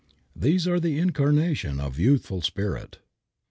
These 0.35 0.67
are 0.67 0.79
the 0.79 0.97
incarnation 0.97 1.79
of 1.79 1.95
the 1.95 2.01
youthful 2.05 2.41
spirit. 2.41 2.97